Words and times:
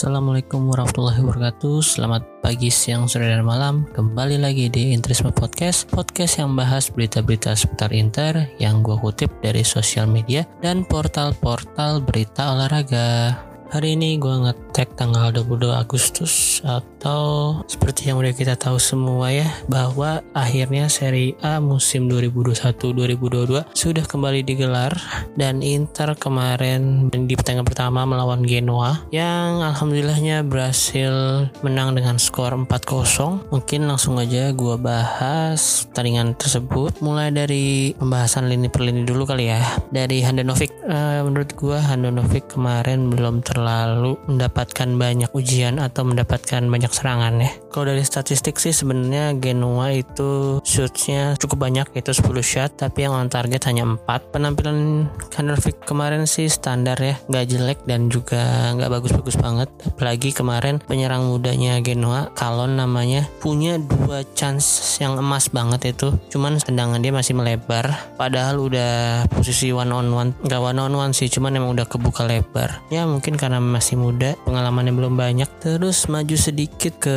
Assalamualaikum 0.00 0.72
warahmatullahi 0.72 1.20
wabarakatuh. 1.20 1.84
Selamat 1.84 2.24
pagi, 2.40 2.72
siang, 2.72 3.04
sore, 3.04 3.28
dan 3.28 3.44
malam. 3.44 3.84
Kembali 3.92 4.40
lagi 4.40 4.72
di 4.72 4.96
Interisme 4.96 5.28
Podcast 5.28 5.92
Podcast 5.92 6.40
yang 6.40 6.56
bahas 6.56 6.88
berita-berita 6.88 7.52
seputar 7.52 7.92
Inter 7.92 8.48
Yang 8.56 8.80
gue 8.80 8.96
kutip 8.96 9.30
dari 9.44 9.60
sosial 9.60 10.08
media 10.08 10.48
Dan 10.64 10.88
portal-portal 10.88 12.00
berita 12.00 12.48
olahraga 12.48 13.36
Hari 13.70 13.94
ini 13.94 14.18
gue 14.18 14.34
ngetek 14.34 14.98
tanggal 14.98 15.30
22 15.30 15.70
Agustus 15.70 16.58
atau 16.66 17.54
seperti 17.70 18.10
yang 18.10 18.18
udah 18.18 18.34
kita 18.34 18.58
tahu 18.58 18.82
semua 18.82 19.30
ya 19.30 19.46
bahwa 19.70 20.26
akhirnya 20.34 20.90
Serie 20.90 21.38
A 21.38 21.62
musim 21.62 22.10
2021-2022 22.10 23.70
sudah 23.70 24.02
kembali 24.10 24.42
digelar 24.42 24.90
dan 25.38 25.62
Inter 25.62 26.18
kemarin 26.18 27.14
di 27.14 27.38
pertandingan 27.38 27.62
pertama 27.62 28.02
melawan 28.02 28.42
Genoa 28.42 29.06
yang 29.14 29.62
alhamdulillahnya 29.62 30.42
berhasil 30.42 31.46
menang 31.62 31.94
dengan 31.94 32.18
skor 32.18 32.50
4-0. 32.50 33.54
Mungkin 33.54 33.86
langsung 33.86 34.18
aja 34.18 34.50
gue 34.50 34.74
bahas 34.82 35.86
pertandingan 35.94 36.34
tersebut 36.34 36.98
mulai 37.06 37.30
dari 37.30 37.94
pembahasan 37.94 38.50
lini 38.50 38.66
per 38.66 38.82
lini 38.82 39.06
dulu 39.06 39.30
kali 39.30 39.46
ya. 39.46 39.62
Dari 39.94 40.26
Handanovic, 40.26 40.74
uh, 40.90 41.22
menurut 41.22 41.54
gue 41.54 41.78
Handanovic 41.78 42.50
kemarin 42.50 43.06
belum 43.06 43.46
ter 43.46 43.59
terlalu 43.60 44.16
mendapatkan 44.24 44.88
banyak 44.96 45.28
ujian 45.36 45.76
atau 45.76 46.08
mendapatkan 46.08 46.64
banyak 46.64 46.88
serangan 46.88 47.44
ya. 47.44 47.52
Kalau 47.68 47.92
dari 47.92 48.00
statistik 48.00 48.56
sih 48.56 48.72
sebenarnya 48.72 49.36
Genoa 49.36 49.92
itu 49.92 50.64
shootnya 50.64 51.36
cukup 51.36 51.68
banyak 51.68 51.92
yaitu 51.92 52.16
10 52.16 52.40
shot 52.40 52.70
tapi 52.80 53.04
yang 53.04 53.12
on 53.12 53.28
target 53.28 53.68
hanya 53.68 53.84
4. 53.84 54.32
Penampilan 54.32 55.12
Kandelvik 55.28 55.84
kemarin 55.84 56.24
sih 56.24 56.48
standar 56.48 56.96
ya, 56.96 57.20
nggak 57.28 57.44
jelek 57.52 57.78
dan 57.84 58.08
juga 58.08 58.72
nggak 58.72 58.90
bagus-bagus 58.90 59.36
banget. 59.36 59.68
Apalagi 59.84 60.32
kemarin 60.32 60.80
penyerang 60.80 61.28
mudanya 61.28 61.76
Genoa, 61.84 62.32
Kalon 62.32 62.80
namanya, 62.80 63.28
punya 63.44 63.76
dua 63.76 64.22
chance 64.32 64.96
yang 65.02 65.18
emas 65.18 65.50
banget 65.50 65.92
itu. 65.92 66.14
Cuman 66.30 66.56
tendangan 66.62 67.02
dia 67.02 67.10
masih 67.10 67.34
melebar. 67.34 68.14
Padahal 68.14 68.62
udah 68.62 69.26
posisi 69.28 69.74
one 69.74 69.90
on 69.92 70.08
one, 70.14 70.30
nggak 70.46 70.62
one 70.62 70.78
on 70.78 70.94
one 70.94 71.12
sih, 71.12 71.26
cuman 71.26 71.58
emang 71.58 71.74
udah 71.74 71.90
kebuka 71.90 72.22
lebar. 72.22 72.78
Ya 72.94 73.02
mungkin 73.10 73.34
karena 73.34 73.49
karena 73.50 73.66
masih 73.66 73.98
muda, 73.98 74.38
pengalamannya 74.46 74.94
belum 74.94 75.18
banyak. 75.18 75.50
Terus 75.58 76.06
maju 76.06 76.38
sedikit 76.38 77.02
ke 77.02 77.16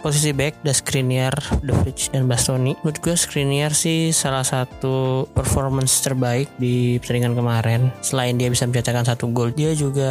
posisi 0.00 0.32
back, 0.32 0.64
ada 0.64 0.72
Skriniar, 0.72 1.36
The 1.60 1.76
Fridge, 1.84 2.16
dan 2.16 2.24
Bastoni. 2.24 2.72
Menurut 2.80 2.96
gue 3.04 3.12
Skriniar 3.12 3.76
sih 3.76 4.08
salah 4.16 4.40
satu 4.40 5.28
performance 5.36 6.00
terbaik 6.00 6.48
di 6.56 6.96
pertandingan 6.96 7.36
kemarin. 7.36 7.80
Selain 8.00 8.32
dia 8.40 8.48
bisa 8.48 8.64
mencetakkan 8.64 9.04
satu 9.04 9.28
gol, 9.36 9.52
dia 9.52 9.76
juga 9.76 10.08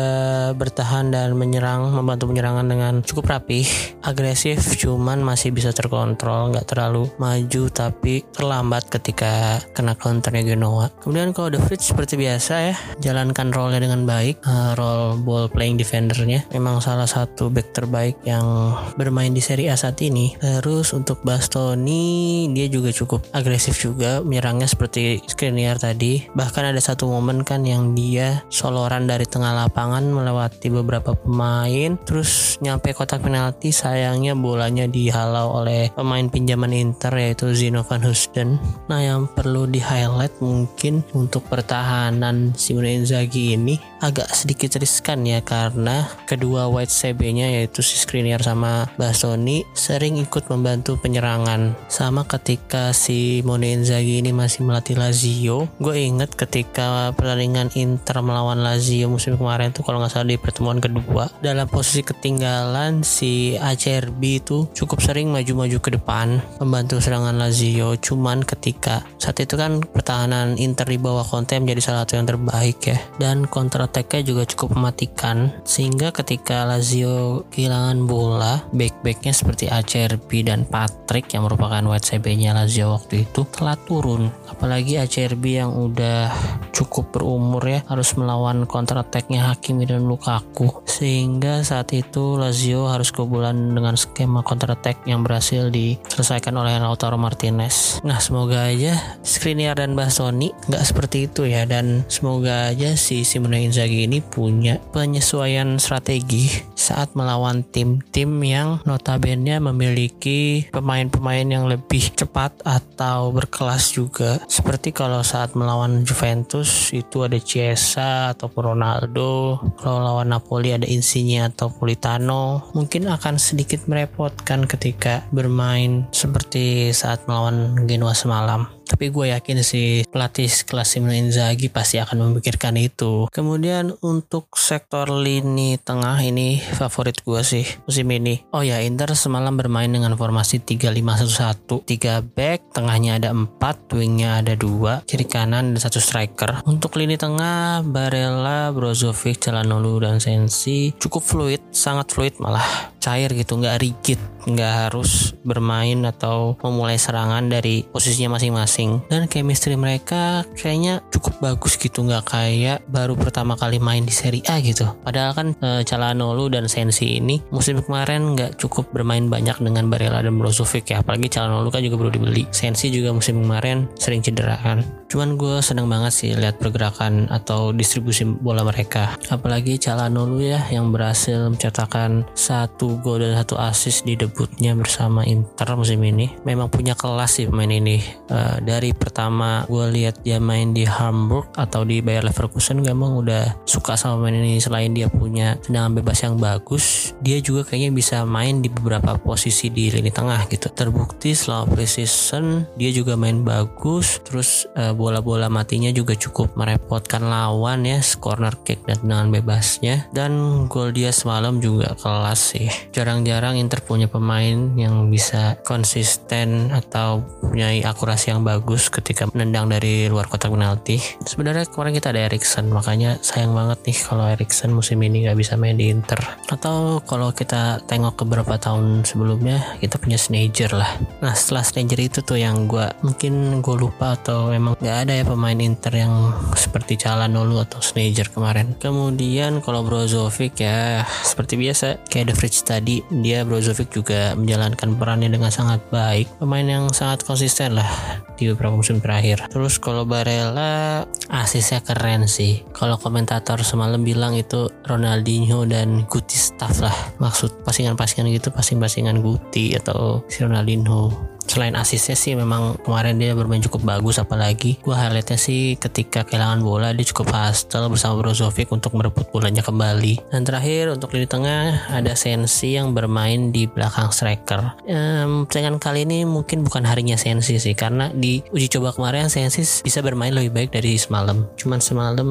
bertahan 0.53 1.09
dan 1.09 1.33
menyerang, 1.33 1.89
membantu 1.97 2.29
penyerangan 2.29 2.69
dengan 2.69 2.93
cukup 3.01 3.33
rapih, 3.33 3.65
agresif, 4.05 4.77
cuman 4.77 5.25
masih 5.25 5.49
bisa 5.49 5.73
terkontrol, 5.73 6.53
nggak 6.53 6.69
terlalu 6.69 7.09
maju 7.17 7.63
tapi 7.73 8.21
terlambat 8.37 8.85
ketika 8.93 9.57
kena 9.73 9.97
counternya 9.97 10.45
Genoa. 10.45 10.93
Kemudian 11.01 11.33
kalau 11.33 11.49
The 11.49 11.57
Fridge 11.57 11.89
seperti 11.89 12.21
biasa 12.21 12.53
ya, 12.69 12.75
jalankan 13.01 13.49
role-nya 13.49 13.81
dengan 13.81 14.05
baik, 14.05 14.45
uh, 14.45 14.77
role 14.77 15.17
ball 15.25 15.49
playing 15.55 15.79
defendernya. 15.79 16.43
Memang 16.51 16.83
salah 16.83 17.07
satu 17.07 17.47
back 17.47 17.71
terbaik 17.71 18.19
yang 18.27 18.75
bermain 18.99 19.31
di 19.31 19.39
Serie 19.39 19.71
A 19.71 19.79
saat 19.79 19.97
ini. 20.03 20.35
Terus 20.37 20.91
untuk 20.91 21.23
Bastoni 21.23 22.51
dia 22.51 22.67
juga 22.67 22.91
cukup 22.91 23.23
agresif 23.31 23.79
juga 23.79 24.19
menyerangnya 24.19 24.67
seperti 24.67 25.23
Skriniar 25.23 25.79
tadi. 25.79 26.27
Bahkan 26.35 26.75
ada 26.75 26.81
satu 26.83 27.07
momen 27.07 27.47
kan 27.47 27.63
yang 27.63 27.95
dia 27.95 28.43
soloran 28.51 29.07
dari 29.07 29.23
tengah 29.23 29.55
lapangan 29.55 30.03
melewati 30.03 30.67
beberapa 30.67 31.15
pemain 31.15 31.95
terus 32.03 32.59
nyampe 32.59 32.91
kotak 32.91 33.23
penalti 33.23 33.71
sayangnya 33.71 34.35
bolanya 34.35 34.85
dihalau 34.89 35.63
oleh 35.63 35.93
pemain 35.95 36.27
pinjaman 36.27 36.75
Inter 36.75 37.15
yaitu 37.15 37.55
Zino 37.55 37.85
van 37.87 38.03
Husten. 38.03 38.59
Nah 38.91 38.99
yang 38.99 39.31
perlu 39.31 39.69
di 39.69 39.79
highlight 39.79 40.41
mungkin 40.43 41.05
untuk 41.15 41.47
pertahanan 41.47 42.51
Simone 42.57 42.99
Inzaghi 42.99 43.55
ini 43.55 43.77
agak 44.03 44.27
sedikit 44.35 44.75
riskan 44.75 45.23
ya 45.23 45.39
karena 45.39 46.09
kedua 46.27 46.67
white 46.67 46.91
CB-nya 46.91 47.47
yaitu 47.61 47.79
si 47.79 47.95
Skriniar 47.95 48.43
sama 48.43 48.91
Bastoni 48.99 49.63
sering 49.71 50.19
ikut 50.19 50.51
membantu 50.51 50.99
penyerangan. 50.99 51.77
Sama 51.87 52.27
ketika 52.27 52.91
si 52.91 53.39
Mone 53.47 53.71
Inzaghi 53.71 54.19
ini 54.19 54.35
masih 54.35 54.67
melatih 54.67 54.99
Lazio, 54.99 55.71
gue 55.79 55.95
inget 55.95 56.35
ketika 56.35 57.15
pertandingan 57.15 57.71
Inter 57.79 58.19
melawan 58.19 58.59
Lazio 58.59 59.07
musim 59.07 59.39
kemarin 59.39 59.71
tuh 59.71 59.87
kalau 59.87 60.03
nggak 60.03 60.11
salah 60.11 60.27
di 60.27 60.37
pertemuan 60.39 60.83
kedua 60.83 61.31
dalam 61.39 61.67
posisi 61.69 62.03
ketinggalan 62.03 63.01
si 63.05 63.55
ACRB 63.55 64.21
itu 64.43 64.67
cukup 64.75 64.99
sering 64.99 65.31
maju-maju 65.31 65.77
ke 65.79 65.89
depan 65.95 66.43
membantu 66.59 66.99
serangan 66.99 67.37
Lazio. 67.37 67.95
Cuman 67.95 68.43
ketika 68.43 69.07
saat 69.17 69.39
itu 69.39 69.55
kan 69.55 69.79
pertahanan 69.81 70.59
Inter 70.59 70.85
di 70.85 70.99
bawah 70.99 71.23
Conte 71.23 71.57
menjadi 71.57 71.81
salah 71.81 71.99
satu 72.03 72.19
yang 72.19 72.27
terbaik 72.27 72.77
ya 72.85 72.97
dan 73.17 73.47
counter 73.47 73.85
attack-nya 73.95 74.27
juga 74.27 74.43
cukup 74.43 74.75
mematikan 74.75 75.55
sehingga 75.63 76.11
ketika 76.11 76.67
Lazio 76.67 77.47
kehilangan 77.47 78.03
bola 78.03 78.67
back-backnya 78.75 79.31
seperti 79.31 79.71
ACRB 79.71 80.27
dan 80.43 80.67
Patrick 80.67 81.31
yang 81.31 81.47
merupakan 81.47 81.79
white 81.87 82.03
CB-nya 82.03 82.51
Lazio 82.51 82.91
waktu 82.91 83.23
itu 83.23 83.47
telah 83.55 83.79
turun. 83.87 84.27
Apalagi 84.51 84.99
ACRB 84.99 85.63
yang 85.63 85.71
udah 85.71 86.27
cukup 86.75 87.15
berumur 87.15 87.63
ya 87.63 87.87
harus 87.87 88.11
melawan 88.19 88.67
counter 88.67 88.99
attack-nya 88.99 89.47
Hakimi 89.47 89.87
dan 89.87 90.03
Lukaku. 90.03 90.83
Sehingga 90.83 91.63
saat 91.63 91.95
itu 91.95 92.35
Lazio 92.35 92.91
harus 92.91 93.15
kebobolan 93.15 93.79
dengan 93.79 93.95
skema 93.95 94.43
counter 94.43 94.75
attack 94.75 95.07
yang 95.07 95.23
berhasil 95.23 95.71
diselesaikan 95.71 96.51
oleh 96.51 96.75
Lautaro 96.83 97.15
Martinez. 97.15 98.03
Nah 98.03 98.19
semoga 98.19 98.67
aja 98.67 98.99
Skriniar 99.23 99.79
dan 99.79 99.95
Bastoni 99.95 100.51
nggak 100.67 100.83
seperti 100.83 101.31
itu 101.31 101.47
ya 101.47 101.63
dan 101.63 102.03
semoga 102.11 102.75
aja 102.75 102.99
si 102.99 103.23
Simone 103.23 103.71
Inzaghi 103.75 104.07
ini 104.07 104.23
punya 104.23 104.79
penyesuaian 104.95 105.75
strategi 105.83 106.47
saat 106.79 107.11
melawan 107.11 107.59
tim-tim 107.59 108.31
yang 108.39 108.79
notabene 108.87 109.59
memiliki 109.59 110.63
pemain-pemain 110.71 111.43
yang 111.43 111.67
lebih 111.67 112.15
cepat 112.15 112.55
atau 112.63 113.35
berkelas 113.35 113.91
juga. 113.91 114.39
Seperti 114.47 114.95
kalau 114.95 115.19
saat 115.27 115.59
melawan 115.59 116.07
Juventus 116.07 116.95
itu 116.95 117.27
ada 117.27 117.35
Chiesa 117.35 118.31
atau 118.31 118.47
Ronaldo, 118.47 119.59
kalau 119.75 119.99
lawan 119.99 120.31
Napoli 120.31 120.71
ada 120.71 120.87
Insigne 120.87 121.43
atau 121.43 121.67
Politano. 121.67 122.71
Mungkin 122.71 123.11
akan 123.11 123.35
sedikit 123.35 123.91
merepotkan 123.91 124.71
ketika 124.71 125.27
bermain 125.35 126.07
seperti 126.15 126.95
saat 126.95 127.27
melawan 127.27 127.75
Genoa 127.83 128.15
semalam 128.15 128.74
tapi 128.85 129.09
gue 129.09 129.33
yakin 129.33 129.65
sih 129.65 130.05
pelatih 130.07 130.47
kelas 130.47 130.95
Simone 130.95 131.17
Inzaghi 131.19 131.67
pasti 131.67 131.97
akan 131.97 132.29
memikirkan 132.31 132.77
itu. 132.77 133.27
Kemudian 133.33 133.97
untuk 134.05 134.53
sektor 134.55 135.09
lini 135.09 135.81
tengah 135.81 136.21
ini 136.21 136.61
favorit 136.61 137.19
gue 137.25 137.41
sih 137.41 137.65
musim 137.89 138.07
ini. 138.13 138.45
Oh 138.53 138.61
ya 138.61 138.79
Inter 138.85 139.11
semalam 139.17 139.57
bermain 139.57 139.89
dengan 139.89 140.13
formasi 140.13 140.61
3-5-1-1 140.61 141.83
3 141.83 142.21
back 142.21 142.59
tengahnya 142.77 143.17
ada 143.17 143.29
4 143.33 143.97
wingnya 143.97 144.45
ada 144.45 144.53
2 144.53 145.03
kiri 145.09 145.25
kanan 145.25 145.73
ada 145.73 145.81
satu 145.81 145.97
striker. 145.97 146.61
Untuk 146.69 146.95
lini 146.95 147.17
tengah 147.17 147.81
Barella 147.81 148.69
Brozovic 148.69 149.41
Calhanoglu 149.41 149.99
dan 150.05 150.21
Sensi 150.21 150.93
cukup 151.01 151.25
fluid 151.25 151.61
sangat 151.73 152.13
fluid 152.13 152.37
malah. 152.37 152.93
Cair 153.05 153.29
gitu 153.37 153.61
nggak 153.61 153.85
rigid 153.85 154.17
nggak 154.49 154.89
harus 154.89 155.33
bermain 155.45 156.05
atau 156.09 156.57
memulai 156.61 156.97
serangan 156.97 157.45
dari 157.45 157.85
posisinya 157.85 158.37
masing-masing 158.37 158.74
masing 158.75 158.99
dan 159.07 159.23
chemistry 159.31 159.79
mereka 159.79 160.43
kayaknya 160.59 160.99
cukup 161.07 161.39
bagus 161.39 161.79
gitu 161.79 162.03
nggak 162.03 162.27
kayak 162.27 162.83
baru 162.91 163.15
pertama 163.15 163.55
kali 163.55 163.79
main 163.79 164.03
di 164.03 164.11
Serie 164.11 164.43
A 164.51 164.59
gitu. 164.59 164.83
Padahal 164.99 165.31
kan 165.31 165.47
e, 165.63 165.87
Calhanoglu 165.87 166.51
dan 166.51 166.67
Sensi 166.67 167.15
ini 167.15 167.39
musim 167.55 167.79
kemarin 167.79 168.35
nggak 168.35 168.59
cukup 168.59 168.91
bermain 168.91 169.31
banyak 169.31 169.63
dengan 169.63 169.87
Barella 169.87 170.19
dan 170.19 170.35
Brozovic 170.35 170.91
ya. 170.91 170.99
Apalagi 170.99 171.31
Calhanoglu 171.31 171.71
kan 171.71 171.87
juga 171.87 171.95
baru 172.03 172.11
dibeli. 172.11 172.43
Sensi 172.51 172.91
juga 172.91 173.15
musim 173.15 173.39
kemarin 173.47 173.87
sering 173.95 174.19
cedera 174.19 174.59
kan. 174.59 174.83
Cuman 175.07 175.39
gue 175.39 175.63
seneng 175.63 175.87
banget 175.87 176.11
sih 176.11 176.35
lihat 176.35 176.59
pergerakan 176.59 177.31
atau 177.31 177.71
distribusi 177.71 178.27
bola 178.27 178.67
mereka. 178.67 179.15
Apalagi 179.31 179.79
Calhanoglu 179.79 180.43
ya 180.43 180.59
yang 180.67 180.91
berhasil 180.91 181.47
mencetakkan 181.47 182.27
satu 182.35 182.99
gol 182.99 183.23
dan 183.23 183.39
satu 183.39 183.55
assist 183.55 184.03
di 184.03 184.19
debutnya 184.19 184.75
bersama 184.75 185.23
Inter 185.23 185.79
musim 185.79 186.03
ini. 186.03 186.35
Memang 186.43 186.67
punya 186.67 186.91
kelas 186.91 187.39
sih 187.39 187.47
pemain 187.47 187.71
ini 187.71 188.03
uh, 188.27 188.64
dari 188.65 188.91
pertama 188.91 189.63
gue 189.69 189.85
lihat 189.93 190.25
dia 190.25 190.41
main 190.41 190.73
di 190.73 190.83
Hamburg 190.83 191.53
atau 191.53 191.85
di 191.85 192.01
Bayer 192.01 192.25
Leverkusen 192.25 192.81
gue 192.81 192.89
emang 192.89 193.21
udah 193.21 193.63
suka 193.69 193.93
sama 193.93 194.25
main 194.25 194.41
ini. 194.41 194.57
Selain 194.57 194.89
dia 194.91 195.07
punya 195.07 195.55
tendangan 195.61 196.01
bebas 196.01 196.25
yang 196.25 196.41
bagus 196.41 197.13
dia 197.21 197.37
juga 197.39 197.63
kayaknya 197.69 197.93
bisa 197.93 198.17
main 198.25 198.59
di 198.59 198.67
beberapa 198.67 199.15
posisi 199.21 199.69
di 199.69 199.93
lini 199.93 200.09
tengah 200.09 200.49
gitu. 200.49 200.73
Terbukti 200.73 201.37
selama 201.37 201.77
preseason 201.77 202.65
dia 202.75 202.89
juga 202.89 203.13
main 203.13 203.45
bagus 203.45 204.19
terus 204.25 204.65
uh, 204.73 204.91
bola-bola 204.97 205.47
matinya 205.47 205.93
juga 205.93 206.17
cukup 206.17 206.57
merepotkan 206.57 207.21
lawan 207.21 207.85
ya 207.85 208.01
corner 208.17 208.57
kick 208.65 208.81
dan 208.89 208.97
dengan 209.05 209.29
bebasnya. 209.29 210.09
Dan 210.09 210.65
gol 210.65 210.89
dia 210.95 211.13
semalam 211.13 211.61
juga 211.61 211.93
kelas 211.99 212.57
sih. 212.57 212.67
Jarang-jarang 212.95 213.59
Inter 213.61 213.83
punya 213.83 214.09
pemain 214.09 214.73
yang 214.73 215.11
bisa 215.11 215.59
konsisten 215.67 216.71
atau 216.71 217.21
punya 217.43 217.69
akurasi 217.85 218.31
yang 218.31 218.41
bagus 218.41 218.54
ketika 218.63 219.27
menendang 219.33 219.67
dari 219.67 220.07
luar 220.07 220.29
kotak 220.29 220.53
penalti. 220.53 221.01
Sebenarnya 221.25 221.67
kemarin 221.67 221.97
kita 221.97 222.13
ada 222.13 222.21
Erikson 222.29 222.69
makanya 222.71 223.17
sayang 223.19 223.51
banget 223.51 223.81
nih 223.87 223.97
kalau 223.97 224.25
Erikson 224.29 224.71
musim 224.71 225.01
ini 225.01 225.25
nggak 225.25 225.37
bisa 225.39 225.57
main 225.57 225.75
di 225.75 225.89
Inter. 225.91 226.19
Atau 226.47 227.01
kalau 227.03 227.33
kita 227.33 227.81
tengok 227.89 228.19
ke 228.19 228.23
beberapa 228.27 228.55
tahun 228.59 229.03
sebelumnya 229.03 229.79
kita 229.79 229.99
punya 229.99 230.19
Snager 230.19 230.71
lah. 230.75 230.91
Nah 231.23 231.33
setelah 231.33 231.63
Snager 231.63 231.99
itu 231.99 232.19
tuh 232.21 232.39
yang 232.39 232.67
gue 232.69 232.85
mungkin 233.01 233.63
gue 233.63 233.75
lupa 233.75 234.15
atau 234.15 234.51
memang 234.51 234.77
nggak 234.79 234.97
ada 235.07 235.13
ya 235.15 235.23
pemain 235.23 235.57
Inter 235.57 235.93
yang 235.95 236.13
seperti 236.55 236.99
Calhanoglu 236.99 237.61
atau 237.63 237.79
Snager 237.79 238.31
kemarin. 238.31 238.75
Kemudian 238.77 239.63
kalau 239.63 239.83
Brozovic 239.85 240.59
ya 240.59 241.03
seperti 241.23 241.55
biasa 241.55 242.07
kayak 242.07 242.31
The 242.31 242.35
Fridge 242.35 242.59
tadi 242.65 243.01
dia 243.09 243.43
Brozovic 243.47 243.91
juga 243.93 244.33
menjalankan 244.35 244.97
perannya 244.99 245.29
dengan 245.31 245.51
sangat 245.53 245.81
baik. 245.89 246.41
Pemain 246.41 246.65
yang 246.65 246.85
sangat 246.91 247.23
konsisten 247.23 247.77
lah 247.77 247.87
di 248.35 248.51
beberapa 248.51 248.75
musim 248.75 248.99
terakhir. 248.99 249.47
Terus 249.51 249.79
kalau 249.79 250.03
Barella 250.07 251.03
asisnya 251.31 251.81
keren 251.81 252.27
sih. 252.29 252.63
Kalau 252.75 252.99
komentator 252.99 253.63
semalam 253.63 254.03
bilang 254.03 254.35
itu 254.35 254.69
Ronaldinho 254.85 255.65
dan 255.67 256.05
Guti 256.07 256.37
staff 256.37 256.83
lah. 256.83 256.95
Maksud 257.19 257.65
pasingan-pasingan 257.65 258.29
gitu 258.31 258.51
pasing-pasingan 258.51 259.19
Guti 259.23 259.75
atau 259.75 260.23
si 260.29 260.43
Ronaldinho 260.43 261.34
selain 261.55 261.79
asisnya 261.79 262.19
sih 262.19 262.35
memang 262.35 262.75
kemarin 262.83 263.15
dia 263.15 263.31
bermain 263.31 263.63
cukup 263.63 263.87
bagus 263.87 264.19
apalagi 264.19 264.75
gue 264.83 264.91
highlightnya 264.91 265.39
sih 265.39 265.79
ketika 265.79 266.27
kehilangan 266.27 266.59
bola 266.59 266.91
dia 266.91 267.07
cukup 267.07 267.31
hustle 267.31 267.87
bersama 267.87 268.19
Brozovic 268.19 268.67
untuk 268.75 268.91
merebut 268.99 269.31
bolanya 269.31 269.63
kembali. 269.63 270.19
Dan 270.35 270.43
terakhir 270.43 270.91
untuk 270.91 271.15
lini 271.15 271.31
tengah 271.31 271.87
ada 271.95 272.11
Sensi 272.19 272.75
yang 272.75 272.91
bermain 272.91 273.55
di 273.55 273.71
belakang 273.71 274.11
striker. 274.11 274.83
Ehm, 274.83 275.47
dengan 275.47 275.79
kali 275.79 276.03
ini 276.03 276.27
mungkin 276.27 276.67
bukan 276.67 276.83
harinya 276.83 277.15
Sensi 277.15 277.55
sih 277.55 277.71
karena 277.71 278.11
di 278.11 278.43
uji 278.51 278.67
coba 278.75 278.91
kemarin 278.91 279.31
Sensi 279.31 279.63
bisa 279.63 280.03
bermain 280.03 280.35
lebih 280.35 280.51
baik 280.51 280.75
dari 280.75 280.99
semalam. 280.99 281.47
Cuman 281.55 281.79
semalam 281.79 282.27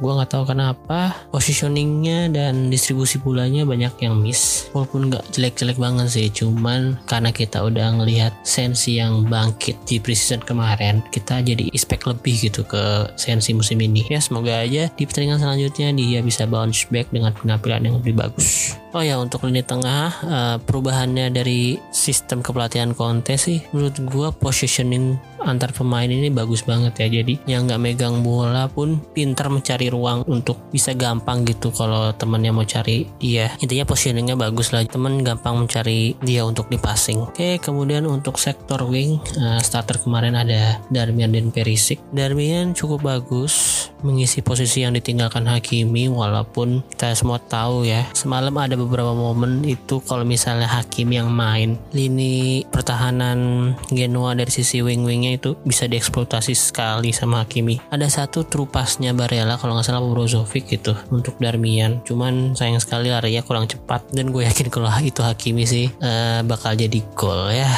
gue 0.00 0.12
nggak 0.16 0.32
tahu 0.32 0.48
kenapa 0.48 1.12
positioningnya 1.28 2.32
dan 2.32 2.72
distribusi 2.72 3.20
bolanya 3.20 3.68
banyak 3.68 3.92
yang 4.00 4.16
miss. 4.16 4.72
Walaupun 4.72 5.12
nggak 5.12 5.28
jelek-jelek 5.36 5.76
banget 5.76 6.08
sih 6.08 6.28
cuman 6.32 6.96
karena 7.04 7.28
kita 7.34 7.60
udah 7.60 8.00
ngelihat 8.00 8.32
sensi 8.46 8.61
yang 9.02 9.26
bangkit 9.26 9.74
di 9.82 9.98
preseason 9.98 10.44
kemarin 10.46 11.02
kita 11.10 11.42
jadi 11.42 11.66
expect 11.74 12.06
lebih 12.06 12.38
gitu 12.46 12.62
ke 12.62 13.10
sensi 13.18 13.50
musim 13.50 13.82
ini. 13.82 14.06
Ya 14.06 14.22
semoga 14.22 14.62
aja 14.62 14.86
di 14.94 15.02
pertandingan 15.02 15.42
selanjutnya 15.42 15.90
dia 15.96 16.20
bisa 16.22 16.46
bounce 16.46 16.86
back 16.94 17.10
dengan 17.10 17.34
penampilan 17.34 17.82
yang 17.82 17.96
lebih 17.98 18.14
bagus. 18.14 18.78
Oh 18.92 19.00
ya 19.00 19.16
untuk 19.16 19.48
lini 19.48 19.64
tengah 19.64 20.12
uh, 20.28 20.56
perubahannya 20.60 21.32
dari 21.32 21.80
sistem 21.96 22.44
kepelatihan 22.44 22.92
Conte 22.92 23.40
sih 23.40 23.64
menurut 23.72 23.96
gua 24.04 24.28
positioning 24.36 25.16
antar 25.42 25.74
pemain 25.74 26.06
ini 26.06 26.30
bagus 26.30 26.62
banget 26.62 27.02
ya. 27.02 27.22
Jadi 27.22 27.42
yang 27.50 27.66
nggak 27.66 27.80
megang 27.82 28.22
bola 28.22 28.70
pun 28.70 29.02
pintar 29.12 29.50
mencari 29.50 29.90
ruang 29.90 30.22
untuk 30.30 30.70
bisa 30.70 30.94
gampang 30.94 31.42
gitu 31.48 31.74
kalau 31.74 32.14
temennya 32.14 32.54
mau 32.54 32.64
cari 32.64 33.08
dia. 33.18 33.50
Intinya 33.58 33.84
positioningnya 33.88 34.38
bagus 34.38 34.70
lah. 34.70 34.84
Temen 34.86 35.24
gampang 35.26 35.58
mencari 35.58 36.14
dia 36.22 36.44
untuk 36.46 36.68
dipassing 36.70 37.32
oke 37.32 37.62
kemudian 37.64 38.04
untuk 38.04 38.36
sektor 38.36 38.84
wing 38.84 39.16
uh, 39.38 39.60
starter 39.62 39.96
kemarin 39.96 40.36
ada 40.36 40.82
Darmian 40.92 41.32
dan 41.32 41.48
Perisic. 41.48 42.02
Darmian 42.12 42.76
cukup 42.76 43.06
bagus 43.06 43.88
mengisi 44.02 44.42
posisi 44.42 44.82
yang 44.82 44.92
ditinggalkan 44.98 45.46
Hakimi 45.46 46.10
walaupun 46.10 46.82
kita 46.90 47.14
semua 47.14 47.38
tahu 47.38 47.86
ya 47.86 48.02
semalam 48.12 48.52
ada 48.58 48.74
beberapa 48.74 49.14
momen 49.14 49.62
itu 49.62 50.02
kalau 50.02 50.26
misalnya 50.26 50.66
Hakimi 50.66 51.22
yang 51.22 51.30
main. 51.30 51.78
Lini 51.94 52.66
pertahanan 52.82 53.72
Genoa 53.94 54.34
dari 54.34 54.50
sisi 54.50 54.82
wing-wingnya 54.82 55.38
itu 55.38 55.54
bisa 55.62 55.86
dieksploitasi 55.86 56.50
sekali 56.58 57.14
sama 57.14 57.46
Hakimi. 57.46 57.78
Ada 57.94 58.10
satu 58.10 58.42
trupasnya 58.42 59.14
Barella 59.14 59.54
kalau 59.54 59.78
nggak 59.78 59.86
salah 59.86 60.02
Brozovic 60.02 60.66
gitu 60.66 60.98
untuk 61.14 61.38
Darmian. 61.38 62.02
Cuman 62.02 62.58
sayang 62.58 62.82
sekali 62.82 63.14
larinya 63.14 63.46
kurang 63.46 63.70
cepat 63.70 64.10
dan 64.10 64.34
gue 64.34 64.42
yakin 64.42 64.66
kalau 64.66 64.90
itu 65.14 65.22
Hakimi 65.22 65.62
sih 65.62 65.86
uh, 66.02 66.42
bakal 66.42 66.74
jadi 66.74 66.98
gol 67.14 67.54
ya 67.54 67.70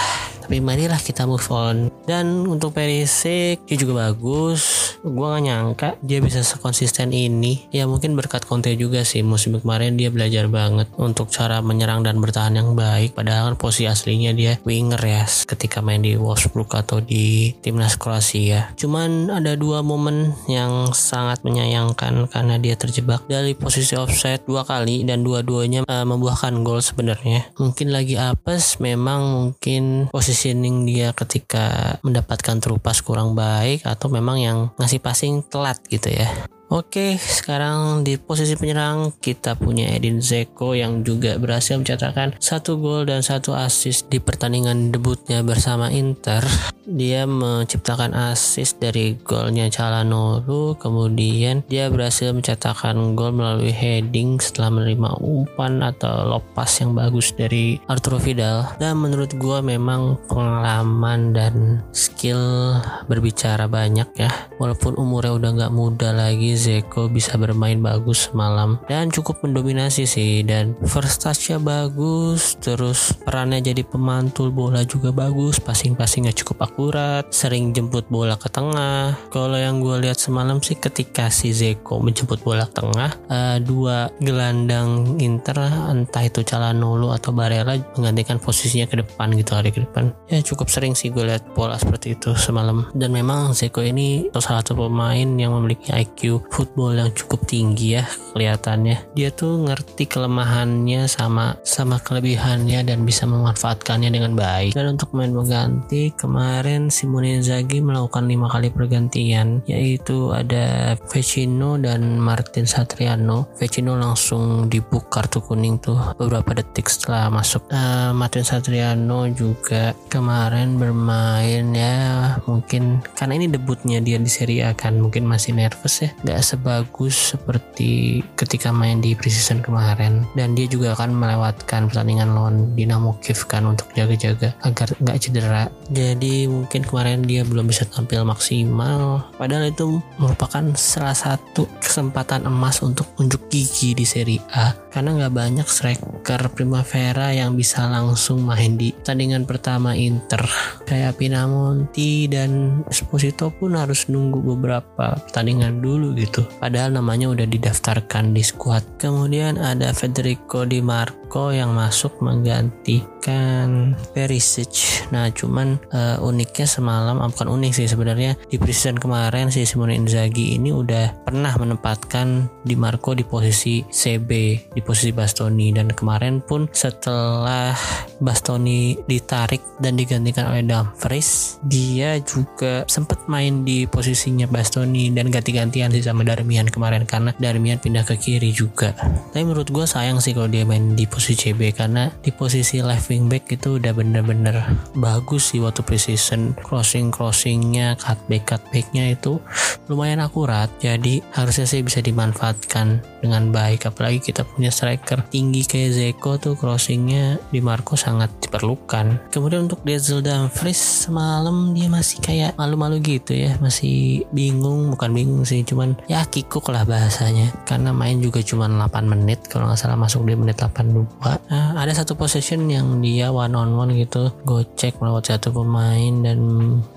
tapi 0.44 0.61
marilah 0.61 1.00
kita 1.00 1.25
move 1.25 1.49
on. 1.49 1.88
Dan 2.05 2.44
untuk 2.44 2.76
Perisic 2.76 3.64
dia 3.64 3.76
juga 3.81 4.05
bagus. 4.05 4.93
Gue 5.00 5.25
gak 5.25 5.41
nyangka 5.41 5.88
dia 6.05 6.20
bisa 6.20 6.44
sekonsisten 6.44 7.17
ini. 7.17 7.64
Ya 7.73 7.88
mungkin 7.88 8.12
berkat 8.12 8.44
Conte 8.44 8.76
juga 8.76 9.00
sih. 9.08 9.25
Musim 9.25 9.56
kemarin 9.56 9.96
dia 9.96 10.12
belajar 10.12 10.44
banget 10.52 10.93
untuk 11.00 11.32
cara 11.32 11.64
menyerang 11.64 12.05
dan 12.05 12.20
bertahan 12.20 12.61
yang 12.61 12.76
baik. 12.76 13.17
Padahal 13.17 13.56
kan 13.56 13.56
posisi 13.56 13.88
aslinya 13.88 14.37
dia 14.37 14.61
winger 14.69 15.00
ya 15.00 15.25
ketika 15.25 15.81
main 15.81 16.05
di 16.05 16.12
Wolfsburg 16.20 16.69
atau 16.76 17.00
di 17.00 17.56
timnas 17.64 17.96
Kroasia. 17.96 18.76
Cuman 18.76 19.32
ada 19.32 19.56
dua 19.56 19.81
momen 19.81 20.37
yang 20.44 20.93
sangat 20.93 21.41
menyayangkan 21.41 22.29
karena 22.29 22.61
dia 22.61 22.76
terjebak 22.76 23.25
dari 23.25 23.56
posisi 23.56 23.96
offside 23.96 24.44
dua 24.44 24.69
kali 24.69 25.08
dan 25.08 25.25
dua-duanya 25.25 25.88
uh, 25.88 26.05
membuahkan 26.05 26.61
gol 26.61 26.85
sebenarnya. 26.85 27.49
Mungkin 27.56 27.88
lagi 27.94 28.20
apes 28.20 28.76
memang 28.82 29.55
mungkin 29.55 30.12
posisi 30.12 30.34
positioning 30.35 30.83
dia 30.83 31.15
ketika 31.15 31.95
mendapatkan 32.03 32.59
terupas 32.59 32.99
kurang 33.07 33.39
baik 33.39 33.87
atau 33.87 34.11
memang 34.11 34.43
yang 34.43 34.59
ngasih 34.83 34.99
passing 34.99 35.47
telat 35.47 35.79
gitu 35.87 36.11
ya 36.11 36.27
Oke, 36.73 37.21
sekarang 37.21 38.09
di 38.09 38.17
posisi 38.17 38.57
penyerang 38.57 39.13
kita 39.21 39.53
punya 39.53 39.93
Edin 39.93 40.25
Zeko 40.25 40.73
yang 40.73 41.05
juga 41.05 41.37
berhasil 41.37 41.77
mencatatkan 41.77 42.41
satu 42.41 42.81
gol 42.81 43.05
dan 43.05 43.21
satu 43.21 43.53
assist 43.53 44.09
di 44.09 44.17
pertandingan 44.17 44.89
debutnya 44.89 45.45
bersama 45.45 45.93
Inter. 45.93 46.41
Dia 46.89 47.29
menciptakan 47.29 48.17
assist 48.17 48.81
dari 48.81 49.13
golnya 49.21 49.69
Calhanoglu, 49.69 50.81
kemudian 50.81 51.61
dia 51.69 51.93
berhasil 51.93 52.33
mencatatkan 52.33 53.13
gol 53.13 53.37
melalui 53.37 53.73
heading 53.73 54.41
setelah 54.41 54.81
menerima 54.81 55.21
umpan 55.21 55.85
atau 55.85 56.33
lopas 56.33 56.81
yang 56.81 56.97
bagus 56.97 57.37
dari 57.37 57.77
Arturo 57.93 58.17
Vidal. 58.17 58.73
Dan 58.81 59.05
menurut 59.05 59.37
gue 59.37 59.59
memang 59.61 60.17
pengalaman 60.33 61.37
dan 61.37 61.85
skill 61.93 62.73
berbicara 63.05 63.69
banyak 63.69 64.09
ya. 64.17 64.33
Walaupun 64.56 64.97
umurnya 64.97 65.37
udah 65.37 65.51
nggak 65.61 65.77
muda 65.77 66.09
lagi, 66.13 66.54
Zeko 66.55 67.11
bisa 67.11 67.37
bermain 67.37 67.79
bagus 67.82 68.31
malam 68.34 68.81
dan 68.87 69.11
cukup 69.11 69.43
mendominasi 69.44 70.06
sih. 70.08 70.43
Dan 70.46 70.79
first 70.87 71.23
touchnya 71.23 71.58
bagus 71.58 72.56
terus 72.58 73.15
perannya 73.27 73.61
jadi 73.61 73.82
pemantul 73.87 74.51
bola 74.55 74.82
juga 74.87 75.11
bagus 75.11 75.58
passing-passingnya 75.61 76.34
cukup 76.34 76.70
akurat 76.70 77.25
sering 77.31 77.75
jemput 77.75 78.06
bola 78.08 78.39
ke 78.39 78.49
tengah. 78.51 79.17
Kalau 79.31 79.58
yang 79.58 79.82
gue 79.82 80.01
lihat 80.03 80.19
semalam 80.19 80.63
sih 80.63 80.79
ketika 80.79 81.29
si 81.29 81.51
Zeko 81.51 81.99
menjemput 82.01 82.41
bola 82.43 82.67
ke 82.70 82.81
tengah 82.81 83.11
uh, 83.29 83.58
dua 83.58 84.11
gelandang 84.23 85.19
Inter 85.19 85.56
entah 85.91 86.25
itu 86.27 86.43
Calhanoglu 86.43 87.11
atau 87.15 87.31
Barella 87.31 87.79
menggantikan 87.96 88.39
posisinya 88.39 88.87
ke 88.91 89.01
depan 89.01 89.32
gitu 89.34 89.55
hari 89.56 89.70
ke 89.70 89.82
depan. 89.82 90.13
Ya 90.29 90.41
cukup 90.41 90.69
sering 90.69 90.93
sih 90.94 91.11
gue 91.11 91.25
lihat 91.25 91.43
bola 91.56 91.79
seperti 91.79 92.17
itu 92.19 92.34
semalam. 92.37 92.87
Dan 92.93 93.15
memang 93.15 93.56
Zeko 93.56 93.81
ini 93.81 94.29
salah 94.34 94.61
satu 94.61 94.77
pemain 94.77 95.27
yang 95.39 95.56
memiliki 95.56 95.91
IQ 95.91 96.44
football 96.51 96.96
yang 96.96 97.10
cukup 97.15 97.44
tinggi 97.48 98.01
ya 98.01 98.05
kelihatannya. 98.34 99.15
Dia 99.15 99.31
tuh 99.31 99.63
ngerti 99.63 100.10
kelemahannya 100.10 101.06
sama 101.06 101.55
sama 101.63 102.03
kelebihannya 102.03 102.82
dan 102.82 103.06
bisa 103.06 103.24
memanfaatkannya 103.31 104.10
dengan 104.10 104.34
baik. 104.34 104.74
Dan 104.74 104.98
untuk 104.98 105.15
main 105.15 105.31
mengganti 105.31 106.10
kemarin 106.19 106.91
Simone 106.91 107.39
Inzaghi 107.39 107.79
melakukan 107.79 108.27
lima 108.27 108.51
kali 108.51 108.74
pergantian 108.74 109.63
yaitu 109.70 110.34
ada 110.34 110.98
Vecino 111.08 111.79
dan 111.79 112.19
Martin 112.19 112.67
Satriano. 112.67 113.46
Vecino 113.55 113.94
langsung 113.94 114.67
dibuk 114.67 115.06
kartu 115.08 115.39
kuning 115.39 115.79
tuh 115.79 115.96
beberapa 116.19 116.58
detik 116.58 116.91
setelah 116.91 117.31
masuk. 117.31 117.67
Uh, 117.70 118.10
Martin 118.10 118.43
Satriano 118.43 119.31
juga 119.31 119.94
kemarin 120.10 120.74
bermain 120.81 121.65
ya 121.70 122.39
mungkin 122.48 122.98
karena 123.15 123.39
ini 123.39 123.46
debutnya 123.46 124.03
dia 124.03 124.19
di 124.19 124.31
Serie 124.31 124.67
A 124.67 124.70
kan 124.74 124.98
mungkin 124.98 125.29
masih 125.29 125.55
nervous 125.55 126.03
ya. 126.03 126.10
Nggak 126.34 126.43
sebagus 126.43 127.38
seperti 127.38 128.19
ketika 128.34 128.74
main 128.74 128.98
di 128.98 129.14
preseason 129.14 129.62
kemarin. 129.62 130.26
Dan 130.34 130.58
dia 130.58 130.67
juga 130.67 130.98
akan 130.98 131.14
melewatkan 131.14 131.86
pertandingan 131.86 132.34
lawan 132.34 132.74
Dinamo 132.74 133.22
Kiev 133.22 133.46
kan 133.46 133.62
untuk 133.70 133.86
jaga-jaga 133.94 134.50
agar 134.67 134.91
nggak 134.98 135.19
cedera. 135.22 135.70
Jadi 135.94 136.50
mungkin 136.50 136.82
kemarin 136.82 137.22
dia 137.22 137.46
belum 137.46 137.70
bisa 137.70 137.86
tampil 137.86 138.26
maksimal. 138.26 139.31
Padahal 139.38 139.70
itu 139.70 140.03
merupakan 140.19 140.74
salah 140.74 141.14
satu 141.14 141.70
kesempatan 141.79 142.50
emas 142.50 142.82
untuk 142.82 143.06
unjuk 143.22 143.46
gigi 143.46 143.94
di 143.94 144.03
Serie 144.03 144.43
A. 144.50 144.74
Karena 144.91 145.14
nggak 145.14 145.34
banyak 145.38 145.67
striker 145.70 146.14
Primavera 146.25 147.37
yang 147.37 147.53
bisa 147.53 147.85
langsung 147.85 148.49
main 148.49 148.81
di 148.81 148.97
pertandingan 148.97 149.45
pertama 149.45 149.93
Inter. 149.93 150.41
Kayak 150.89 151.21
Pinamonti 151.21 152.25
dan 152.33 152.81
Esposito 152.89 153.53
pun 153.53 153.77
harus 153.77 154.09
nunggu 154.09 154.41
beberapa 154.41 155.21
pertandingan 155.29 155.85
dulu 155.85 156.17
gitu. 156.17 156.49
Padahal 156.57 156.97
namanya 156.97 157.29
udah 157.29 157.45
didaftarkan 157.45 158.33
di 158.33 158.41
squad. 158.41 158.81
Kemudian 158.97 159.61
ada 159.61 159.93
Federico 159.93 160.65
Di 160.65 160.81
Marco 160.81 161.53
yang 161.53 161.77
masuk 161.77 162.25
menggantikan 162.25 163.93
Perisic. 164.17 165.05
Nah 165.13 165.29
cuman 165.29 165.77
uh, 165.93 166.25
uniknya 166.25 166.65
semalam 166.65 167.21
ah, 167.21 167.29
bukan 167.29 167.53
unik 167.53 167.73
sih 167.77 167.89
sebenarnya 167.91 168.41
di 168.49 168.57
preseason 168.57 168.97
kemarin 168.97 169.53
si 169.53 169.69
Simone 169.69 169.93
Inzaghi 169.93 170.57
ini 170.57 170.73
udah 170.73 171.29
pernah 171.29 171.53
menempatkan 171.61 172.49
Di 172.65 172.73
Marco 172.81 173.13
di 173.13 173.29
posisi 173.29 173.85
CB 173.85 174.31
di 174.73 174.81
posisi 174.81 175.13
Bastoni. 175.13 175.69
Dan 175.75 175.93
kemarin 175.93 176.14
pun 176.44 176.67
setelah 176.71 177.75
Bastoni 178.23 178.97
ditarik 179.05 179.61
dan 179.83 179.99
digantikan 179.99 180.49
oleh 180.49 180.63
Dumfries 180.65 181.59
dia 181.67 182.17
juga 182.23 182.87
sempat 182.87 183.27
main 183.27 183.67
di 183.67 183.85
posisinya 183.85 184.47
Bastoni 184.47 185.11
dan 185.11 185.29
ganti-gantian 185.29 185.91
sih 185.91 186.05
sama 186.05 186.23
Darmian 186.23 186.71
kemarin 186.71 187.05
karena 187.05 187.35
Darmian 187.37 187.83
pindah 187.83 188.06
ke 188.06 188.17
kiri 188.17 188.55
juga. 188.55 188.94
Tapi 189.35 189.43
menurut 189.43 189.69
gue 189.69 189.85
sayang 189.85 190.23
sih 190.23 190.33
kalau 190.33 190.47
dia 190.47 190.63
main 190.63 190.94
di 190.94 191.05
posisi 191.05 191.51
CB 191.51 191.75
karena 191.75 192.09
di 192.23 192.31
posisi 192.31 192.81
left 192.81 193.11
wing 193.11 193.27
back 193.29 193.51
itu 193.51 193.77
udah 193.83 193.93
bener-bener 193.93 194.63
bagus 194.97 195.53
sih 195.53 195.61
waktu 195.61 195.83
precision 195.85 196.55
crossing 196.63 197.11
crossingnya 197.11 197.99
cutback 197.99 198.47
cutbacknya 198.47 199.13
itu 199.13 199.43
lumayan 199.91 200.23
akurat. 200.23 200.71
Jadi 200.81 201.21
harusnya 201.35 201.67
sih 201.69 201.83
bisa 201.85 202.01
dimanfaatkan 202.01 203.14
dengan 203.25 203.49
baik. 203.49 203.89
Apalagi 203.89 204.21
kita 204.21 204.45
punya 204.45 204.69
striker 204.69 205.25
tinggi 205.33 205.65
kayak 205.65 205.91
Zeko 205.97 206.37
tuh 206.37 206.55
crossingnya 206.61 207.41
di 207.49 207.65
Marco 207.65 207.97
sangat 207.97 208.29
diperlukan. 208.45 209.33
Kemudian 209.33 209.65
untuk 209.65 209.81
Denzel 209.81 210.21
Dumfries 210.21 211.09
semalam 211.09 211.73
dia 211.73 211.89
masih 211.89 212.21
kayak 212.21 212.61
malu-malu 212.61 213.01
gitu 213.01 213.33
ya. 213.33 213.57
Masih 213.59 214.29
bingung 214.31 214.93
bukan 214.93 215.11
bingung 215.17 215.43
sih 215.49 215.65
cuman 215.65 215.97
ya 216.07 216.23
kikuk 216.29 216.69
lah 216.69 216.85
bahasanya. 216.85 217.49
Karena 217.65 217.97
main 217.97 218.21
juga 218.21 218.45
cuma 218.45 218.69
8 218.69 219.09
menit 219.09 219.47
kalau 219.49 219.71
nggak 219.71 219.81
salah 219.81 219.95
masuk 219.95 220.27
di 220.27 220.35
menit 220.35 220.59
82 220.59 221.07
nah, 221.49 221.79
ada 221.79 221.93
satu 221.95 222.19
possession 222.19 222.67
yang 222.67 222.99
dia 222.99 223.31
one 223.31 223.55
on 223.55 223.79
one 223.79 223.95
gitu 223.95 224.35
gocek 224.43 224.99
melewati 224.99 225.39
satu 225.39 225.55
pemain 225.55 226.13
dan 226.27 226.39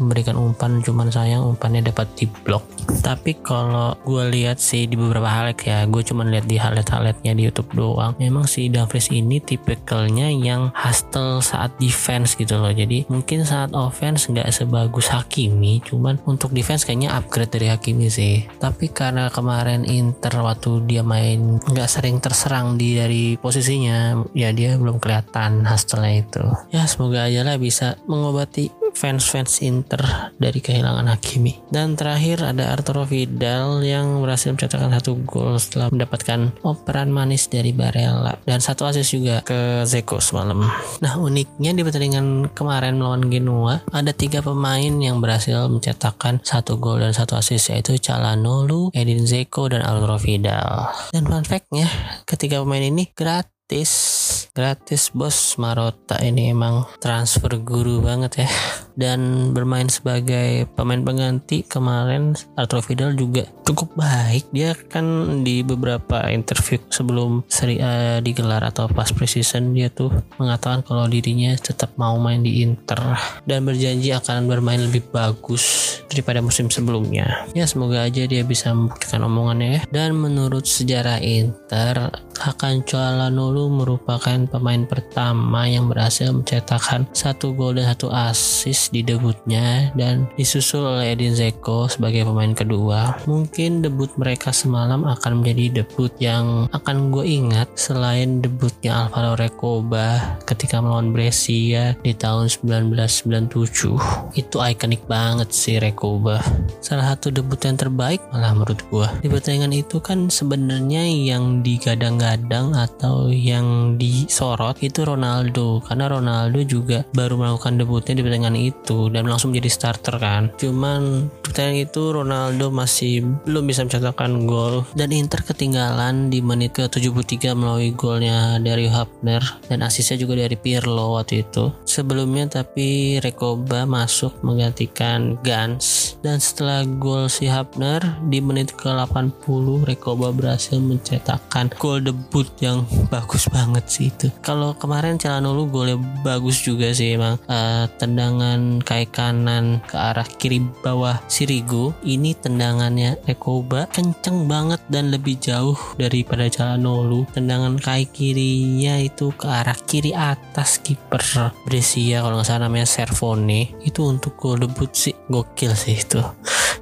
memberikan 0.01 0.35
umpan 0.35 0.81
cuman 0.81 1.13
sayang 1.13 1.45
umpannya 1.45 1.85
dapat 1.85 2.09
diblok 2.17 2.65
tapi 3.05 3.37
kalau 3.37 3.93
gue 4.01 4.23
lihat 4.33 4.57
sih 4.57 4.89
di 4.89 4.97
beberapa 4.97 5.29
highlight 5.29 5.61
ya 5.61 5.85
gue 5.85 6.01
cuma 6.01 6.16
lihat 6.25 6.49
di 6.49 6.57
highlight-highlightnya 6.57 7.37
di 7.37 7.45
YouTube 7.45 7.69
doang. 7.77 8.17
Memang 8.17 8.49
si 8.49 8.73
Dumfries 8.73 9.13
ini 9.13 9.37
tipikalnya 9.37 10.33
yang 10.33 10.73
hustle 10.73 11.45
saat 11.45 11.77
defense 11.77 12.33
gitu 12.33 12.57
loh. 12.57 12.73
Jadi 12.73 13.05
mungkin 13.13 13.45
saat 13.45 13.77
offense 13.77 14.25
nggak 14.25 14.49
sebagus 14.49 15.13
Hakimi 15.13 15.85
cuman 15.85 16.17
untuk 16.25 16.49
defense 16.55 16.87
kayaknya 16.87 17.13
upgrade 17.13 17.53
dari 17.53 17.67
Hakimi 17.69 18.07
sih. 18.09 18.47
Tapi 18.57 18.89
karena 18.89 19.29
kemarin 19.29 19.85
Inter 19.85 20.41
waktu 20.41 20.87
dia 20.89 21.05
main 21.05 21.61
nggak 21.61 21.89
sering 21.89 22.17
terserang 22.17 22.79
di 22.79 22.97
dari 22.97 23.23
posisinya 23.37 24.25
ya 24.33 24.49
dia 24.55 24.79
belum 24.79 24.97
kelihatan 24.97 25.67
hustle-nya 25.67 26.13
itu. 26.23 26.43
Ya 26.73 26.89
semoga 26.89 27.27
aja 27.27 27.43
lah 27.43 27.59
bisa 27.59 27.99
mengobati 28.07 28.71
fans-fans 28.97 29.61
Inter 29.61 30.33
dari 30.41 30.57
kehilangan 30.57 31.05
Hakimi. 31.13 31.69
Dan 31.69 31.93
terakhir 31.93 32.41
ada 32.41 32.73
Arturo 32.73 33.05
Vidal 33.05 33.85
yang 33.85 34.25
berhasil 34.25 34.49
mencetakkan 34.49 34.89
satu 34.89 35.21
gol 35.21 35.61
setelah 35.61 35.93
mendapatkan 35.93 36.57
operan 36.65 37.13
manis 37.13 37.45
dari 37.45 37.69
Barella 37.77 38.33
dan 38.49 38.57
satu 38.57 38.89
assist 38.89 39.13
juga 39.13 39.45
ke 39.45 39.85
Zeko 39.85 40.17
semalam. 40.17 40.65
Nah 41.05 41.13
uniknya 41.21 41.77
di 41.77 41.85
pertandingan 41.85 42.49
kemarin 42.57 42.97
melawan 42.97 43.29
Genoa 43.29 43.85
ada 43.93 44.09
tiga 44.09 44.41
pemain 44.41 44.89
yang 44.97 45.21
berhasil 45.21 45.69
mencetakkan 45.69 46.41
satu 46.41 46.81
gol 46.81 46.97
dan 46.97 47.13
satu 47.13 47.37
assist 47.37 47.69
yaitu 47.69 48.01
Calhanoglu, 48.01 48.89
Edin 48.97 49.29
Zeko 49.29 49.69
dan 49.69 49.85
Arturo 49.85 50.17
Vidal. 50.17 50.89
Dan 51.13 51.29
fun 51.29 51.45
fact-nya 51.45 51.85
ketiga 52.25 52.65
pemain 52.65 52.81
ini 52.81 53.13
gratis 53.13 53.53
gratis 53.67 54.47
gratis 54.55 55.11
bos 55.11 55.59
Marota 55.59 56.15
ini 56.23 56.55
emang 56.55 56.87
transfer 57.03 57.59
guru 57.59 57.99
banget 57.99 58.47
ya 58.47 58.49
dan 58.97 59.53
bermain 59.53 59.85
sebagai 59.87 60.65
pemain 60.73 60.99
pengganti 60.99 61.63
kemarin 61.63 62.33
Arturo 62.57 62.81
Vidal 62.81 63.13
juga 63.13 63.45
cukup 63.61 63.93
baik. 63.93 64.49
Dia 64.49 64.73
kan 64.73 65.05
di 65.45 65.61
beberapa 65.61 66.25
interview 66.33 66.81
sebelum 66.89 67.45
seri 67.45 67.77
A 67.77 68.19
digelar 68.19 68.65
atau 68.65 68.89
pas 68.89 69.13
preseason 69.13 69.77
dia 69.77 69.93
tuh 69.93 70.09
mengatakan 70.41 70.81
kalau 70.81 71.05
dirinya 71.05 71.53
tetap 71.55 71.93
mau 71.95 72.17
main 72.17 72.41
di 72.41 72.65
Inter 72.65 72.99
dan 73.45 73.63
berjanji 73.63 74.11
akan 74.11 74.49
bermain 74.49 74.81
lebih 74.81 75.05
bagus 75.13 75.97
daripada 76.09 76.41
musim 76.41 76.71
sebelumnya. 76.73 77.45
Ya 77.53 77.69
semoga 77.69 78.07
aja 78.07 78.25
dia 78.25 78.41
bisa 78.41 78.73
membuktikan 78.73 79.21
omongannya 79.21 79.69
ya. 79.69 79.81
Dan 79.93 80.17
menurut 80.17 80.65
sejarah 80.65 81.21
Inter 81.21 82.09
Hakan 82.37 82.85
Calhanoglu 82.85 83.69
merupakan 83.69 84.37
pemain 84.47 84.85
pertama 84.85 85.65
yang 85.67 85.89
berhasil 85.91 86.29
mencetakkan 86.31 87.09
satu 87.11 87.53
gol 87.53 87.75
dan 87.75 87.91
satu 87.91 88.13
assist 88.13 88.86
di 88.89 89.05
debutnya 89.05 89.91
dan 89.93 90.27
disusul 90.39 90.83
oleh 90.83 91.13
Edin 91.13 91.35
Zeko 91.35 91.87
sebagai 91.87 92.25
pemain 92.27 92.51
kedua. 92.51 93.19
Mungkin 93.29 93.85
debut 93.85 94.11
mereka 94.17 94.49
semalam 94.55 95.03
akan 95.03 95.41
menjadi 95.41 95.83
debut 95.83 96.11
yang 96.17 96.71
akan 96.71 97.11
gue 97.13 97.25
ingat 97.27 97.69
selain 97.77 98.39
debutnya 98.41 99.07
Alvaro 99.07 99.37
Recoba 99.37 100.39
ketika 100.47 100.81
melawan 100.83 101.13
Brescia 101.13 101.93
di 102.03 102.15
tahun 102.15 102.47
1997. 102.49 104.35
Itu 104.35 104.57
ikonik 104.57 105.03
banget 105.05 105.49
sih 105.53 105.77
Recoba. 105.77 106.43
Salah 106.83 107.15
satu 107.15 107.31
debut 107.31 107.59
yang 107.63 107.77
terbaik 107.77 108.19
malah 108.33 108.51
menurut 108.55 108.81
gue. 108.89 109.07
Di 109.23 109.27
pertandingan 109.27 109.73
itu 109.75 109.99
kan 109.99 110.27
sebenarnya 110.31 111.03
yang 111.07 111.61
digadang 111.61 112.17
digadang 112.17 112.75
atau 112.75 113.29
yang 113.29 113.97
disorot 114.27 114.75
itu 114.83 115.07
Ronaldo. 115.07 115.79
Karena 115.87 116.11
Ronaldo 116.11 116.59
juga 116.67 117.07
baru 117.15 117.39
melakukan 117.39 117.79
debutnya 117.79 118.19
di 118.19 118.21
pertandingan 118.21 118.59
itu 118.59 119.07
dan 119.07 119.25
langsung 119.25 119.55
menjadi 119.55 119.71
starter 119.71 120.15
kan. 120.19 120.51
Cuman 120.59 121.31
pertandingan 121.41 121.87
itu 121.87 122.01
Ronaldo 122.11 122.67
masih 122.69 123.23
belum 123.47 123.63
bisa 123.63 123.87
mencetakkan 123.87 124.43
gol. 124.43 124.83
Dan 124.93 125.15
Inter 125.15 125.41
ketinggalan 125.41 126.27
di 126.27 126.43
menit 126.43 126.75
ke 126.75 126.91
73 126.91 127.55
melalui 127.55 127.95
golnya 127.95 128.59
dari 128.59 128.91
Hapner 128.91 129.41
dan 129.71 129.79
asisnya 129.81 130.19
juga 130.19 130.43
dari 130.43 130.59
Pirlo 130.59 131.15
waktu 131.15 131.47
itu. 131.47 131.71
Sebelumnya 131.87 132.51
tapi 132.51 133.17
Rekoba 133.23 133.87
masuk 133.87 134.43
menggantikan 134.43 135.39
Gans. 135.39 136.19
Dan 136.19 136.43
setelah 136.43 136.83
gol 136.83 137.31
si 137.31 137.47
Hapner 137.47 138.03
di 138.27 138.43
menit 138.43 138.75
ke 138.75 138.91
80 138.91 139.87
Rekoba 139.87 140.35
berhasil 140.35 140.75
mencetakkan 140.81 141.71
gol 141.79 142.03
debut 142.03 142.49
yang 142.59 142.83
bagus 143.07 143.47
banget 143.47 143.85
sih 143.87 144.09
itu 144.17 144.33
kalau 144.41 144.73
kemarin 144.73 145.21
Calhanoglu 145.21 145.69
golnya 145.69 146.01
bagus 146.25 146.65
juga 146.65 146.89
sih 146.89 147.13
emang 147.13 147.37
uh, 147.45 147.85
tendangan 148.01 148.81
kaki 148.81 149.13
kanan 149.13 149.77
ke 149.85 149.93
arah 149.93 150.25
kiri 150.25 150.65
bawah 150.81 151.21
Sirigu 151.29 151.93
ini 152.01 152.33
tendangannya 152.33 153.21
Ekoba 153.29 153.85
kenceng 153.93 154.49
banget 154.49 154.81
dan 154.89 155.13
lebih 155.13 155.37
jauh 155.37 155.77
daripada 156.01 156.49
Calhanoglu 156.49 157.29
tendangan 157.29 157.77
kaki 157.77 158.09
kirinya 158.09 158.97
itu 158.97 159.29
ke 159.37 159.45
arah 159.45 159.77
kiri 159.85 160.17
atas 160.17 160.81
kiper 160.81 161.21
Brescia 161.67 162.25
kalau 162.25 162.41
nggak 162.41 162.47
salah 162.49 162.65
namanya 162.65 162.87
Servone. 162.89 163.75
Itu 163.85 164.09
untuk 164.09 164.39
gol 164.39 164.63
debut 164.63 164.89
sih. 164.95 165.13
Gokil 165.29 165.75
sih 165.77 166.01
itu. 166.01 166.23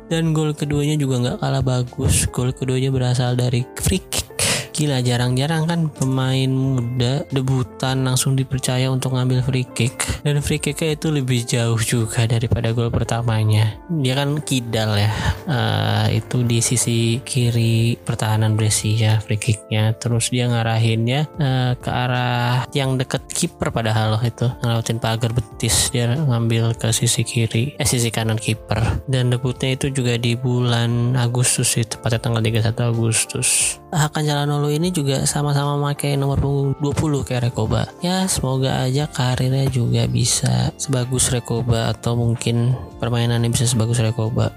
Dan 0.05 0.37
gol 0.37 0.53
keduanya 0.53 0.95
juga 0.95 1.17
nggak 1.17 1.37
kalah 1.41 1.63
bagus. 1.65 2.29
Gol 2.29 2.53
keduanya 2.53 2.93
berasal 2.93 3.33
dari 3.33 3.65
free 3.81 4.05
gila 4.75 4.99
jarang-jarang 4.99 5.63
kan 5.71 5.87
pemain 5.87 6.51
muda 6.51 7.23
debutan 7.31 8.03
langsung 8.03 8.35
dipercaya 8.35 8.91
untuk 8.91 9.15
ngambil 9.15 9.39
free 9.47 9.63
kick. 9.71 9.95
Dan 10.27 10.43
free 10.43 10.59
kicknya 10.59 10.99
itu 10.99 11.07
lebih 11.15 11.47
jauh 11.47 11.79
juga 11.79 12.27
daripada 12.27 12.75
gol 12.75 12.91
pertamanya. 12.91 13.79
Dia 13.87 14.19
kan 14.19 14.43
kidal 14.43 14.99
ya. 14.99 15.11
Uh, 15.47 16.11
itu 16.11 16.43
di 16.43 16.59
sisi 16.59 17.23
kiri 17.23 17.95
pertahanan 17.95 18.59
Brescia 18.59 19.23
free 19.23 19.39
kicknya. 19.39 19.95
Terus 19.95 20.27
dia 20.27 20.51
ngarahinnya 20.51 21.31
uh, 21.39 21.71
ke 21.79 21.87
arah 21.87 22.67
yang 22.75 22.99
deket 22.99 23.23
kiper 23.31 23.71
padahal 23.71 24.19
loh 24.19 24.23
itu. 24.27 24.51
Ngelautin 24.59 24.99
pagar 24.99 25.31
betis 25.31 25.87
dia 25.95 26.11
ngambil 26.19 26.75
ke 26.75 26.91
sisi 26.91 27.23
kiri 27.23 27.79
eh 27.79 27.87
sisi 27.87 28.11
kanan 28.11 28.35
kiper. 28.35 29.07
Dan 29.07 29.31
debutnya 29.31 29.79
itu 29.79 29.87
juga 29.87 30.19
di 30.19 30.35
bulan 30.35 31.15
Agustus 31.15 31.79
itu 31.79 31.95
tepatnya 31.95 32.19
tanggal 32.19 32.43
31 32.43 32.91
Agustus. 32.91 33.79
Hakan 33.95 34.27
Calhanoglu 34.27 34.64
ini 34.69 34.93
juga 34.93 35.23
sama-sama 35.23 35.77
pakai 35.91 36.17
nomor 36.19 36.37
punggung 36.39 36.71
20 36.81 37.27
kayak 37.27 37.51
Rekoba. 37.51 37.87
Ya 38.03 38.25
semoga 38.29 38.85
aja 38.85 39.07
karirnya 39.09 39.69
juga 39.71 40.05
bisa 40.05 40.73
sebagus 40.75 41.31
Rekoba 41.33 41.93
atau 41.93 42.17
mungkin 42.19 42.75
permainannya 42.99 43.49
bisa 43.49 43.65
sebagus 43.65 44.01
Rekoba 44.01 44.53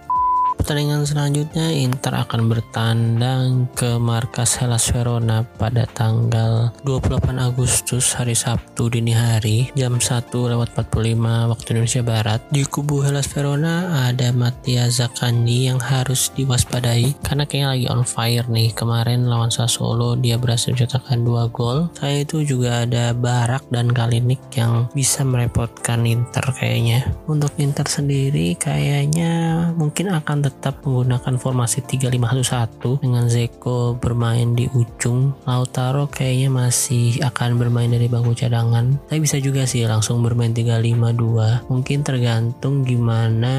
pertandingan 0.68 1.08
selanjutnya 1.08 1.72
Inter 1.72 2.12
akan 2.28 2.52
bertandang 2.52 3.72
ke 3.72 3.96
markas 3.96 4.60
Hellas 4.60 4.92
Verona 4.92 5.40
pada 5.40 5.88
tanggal 5.96 6.76
28 6.84 7.40
Agustus 7.40 8.12
hari 8.12 8.36
Sabtu 8.36 8.92
dini 8.92 9.16
hari 9.16 9.72
jam 9.72 9.96
1 9.96 10.28
lewat 10.28 10.76
45 10.76 11.24
waktu 11.24 11.66
Indonesia 11.72 12.04
Barat. 12.04 12.44
Di 12.52 12.68
kubu 12.68 13.00
Hellas 13.00 13.32
Verona 13.32 14.04
ada 14.12 14.28
Mattia 14.28 14.92
Zaccagni 14.92 15.72
yang 15.72 15.80
harus 15.80 16.28
diwaspadai 16.36 17.16
karena 17.24 17.48
kayaknya 17.48 17.68
lagi 17.72 17.86
on 17.88 18.04
fire 18.04 18.44
nih. 18.52 18.68
Kemarin 18.76 19.24
lawan 19.24 19.48
Sassuolo 19.48 20.20
dia 20.20 20.36
berhasil 20.36 20.76
mencetakkan 20.76 21.24
dua 21.24 21.48
gol. 21.48 21.88
Saya 21.96 22.28
itu 22.28 22.44
juga 22.44 22.84
ada 22.84 23.16
Barak 23.16 23.72
dan 23.72 23.88
Kalinik 23.88 24.52
yang 24.52 24.92
bisa 24.92 25.24
merepotkan 25.24 26.04
Inter 26.04 26.44
kayaknya. 26.52 27.08
Untuk 27.24 27.56
Inter 27.56 27.88
sendiri 27.88 28.52
kayaknya 28.60 29.72
mungkin 29.72 30.12
akan 30.12 30.44
tetap 30.44 30.57
menggunakan 30.62 31.34
formasi 31.38 31.82
3-5-1 31.86 33.02
dengan 33.02 33.24
Zeko 33.26 33.98
bermain 33.98 34.54
di 34.54 34.70
ujung. 34.72 35.34
Lautaro 35.44 36.06
kayaknya 36.10 36.50
masih 36.50 37.18
akan 37.22 37.58
bermain 37.58 37.90
dari 37.90 38.06
bangku 38.06 38.34
cadangan. 38.34 38.98
Tapi 39.08 39.18
bisa 39.22 39.38
juga 39.42 39.64
sih 39.64 39.84
langsung 39.88 40.22
bermain 40.24 40.54
3-5-2 40.54 41.70
mungkin 41.70 41.98
tergantung 42.06 42.86
gimana 42.86 43.54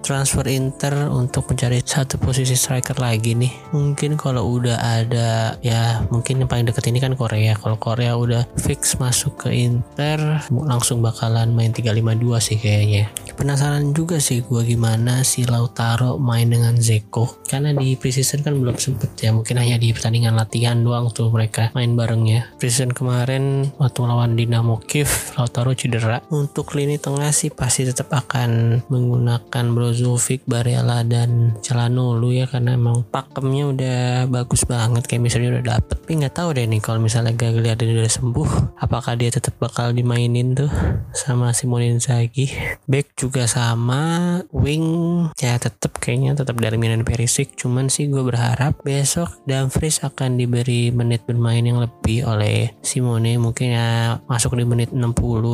transfer 0.00 0.44
Inter 0.50 1.08
untuk 1.10 1.48
mencari 1.50 1.80
satu 1.80 2.18
posisi 2.20 2.58
striker 2.58 2.98
lagi 3.00 3.38
nih. 3.38 3.74
Mungkin 3.74 4.18
kalau 4.18 4.46
udah 4.58 4.76
ada 5.00 5.56
ya 5.64 6.04
mungkin 6.10 6.44
yang 6.44 6.50
paling 6.50 6.66
deket 6.68 6.90
ini 6.90 6.98
kan 6.98 7.14
Korea. 7.14 7.54
Kalau 7.56 7.78
Korea 7.78 8.18
udah 8.18 8.44
fix 8.60 8.98
masuk 8.98 9.46
ke 9.46 9.54
Inter 9.54 10.42
langsung 10.50 11.00
bakalan 11.00 11.54
main 11.54 11.70
3-5-2 11.70 12.42
sih 12.42 12.58
kayaknya. 12.58 13.10
Penasaran 13.34 13.94
juga 13.94 14.22
sih 14.22 14.42
gue 14.46 14.62
gimana 14.62 15.26
si 15.26 15.42
Lautaro 15.42 16.20
main 16.20 16.33
main 16.34 16.50
dengan 16.50 16.74
Zeko. 16.74 17.46
Karena 17.46 17.70
di 17.70 17.94
preseason 17.94 18.42
kan 18.42 18.58
belum 18.58 18.74
sempet 18.74 19.14
ya. 19.22 19.30
Mungkin 19.30 19.54
hanya 19.54 19.78
di 19.78 19.94
pertandingan 19.94 20.34
latihan 20.34 20.82
doang 20.82 21.14
tuh 21.14 21.30
mereka 21.30 21.70
main 21.78 21.94
bareng 21.94 22.26
ya. 22.26 22.50
Preseason 22.58 22.90
kemarin 22.90 23.70
waktu 23.78 24.02
lawan 24.02 24.34
Dinamo 24.34 24.82
Kiev 24.82 25.38
Lautaro 25.38 25.70
cedera. 25.78 26.18
Untuk 26.34 26.74
lini 26.74 26.98
tengah 26.98 27.30
sih 27.30 27.54
pasti 27.54 27.86
tetap 27.86 28.10
akan 28.10 28.82
menggunakan 28.90 29.64
Brozovic 29.70 30.42
Barella 30.50 31.06
dan 31.06 31.54
Calhanoglu 31.62 32.34
ya. 32.34 32.50
Karena 32.50 32.74
emang 32.74 33.06
pakemnya 33.06 33.70
udah 33.70 34.00
bagus 34.26 34.66
banget. 34.66 35.06
Kayak 35.06 35.22
misalnya 35.22 35.48
udah 35.60 35.64
dapet. 35.78 35.96
Tapi 36.02 36.12
nggak 36.20 36.34
tahu 36.34 36.48
deh 36.58 36.66
nih 36.66 36.80
kalau 36.82 36.98
misalnya 36.98 37.32
Gagliardini 37.32 37.94
udah 38.02 38.12
sembuh 38.12 38.50
apakah 38.80 39.20
dia 39.20 39.28
tetap 39.28 39.60
bakal 39.60 39.92
dimainin 39.92 40.56
tuh 40.56 40.70
sama 41.12 41.52
Simone 41.52 41.92
Inzaghi? 41.92 42.48
Back 42.88 43.12
juga 43.20 43.44
sama 43.44 44.40
wing. 44.48 45.28
Ya 45.36 45.60
tetap 45.60 46.00
kayaknya 46.00 46.23
kayaknya 46.24 46.40
tetap 46.40 46.56
Darmian 46.56 46.96
dan 46.96 47.04
Perisic. 47.04 47.52
Cuman 47.52 47.92
sih 47.92 48.08
gue 48.08 48.24
berharap 48.24 48.80
besok 48.80 49.28
Dumfries 49.44 50.00
akan 50.00 50.40
diberi 50.40 50.88
menit 50.88 51.20
bermain 51.28 51.60
yang 51.60 51.84
lebih 51.84 52.24
oleh 52.24 52.72
Simone. 52.80 53.36
Mungkin 53.36 53.76
ya 53.76 54.16
masuk 54.24 54.56
di 54.56 54.64
menit 54.64 54.88
60 54.88 55.04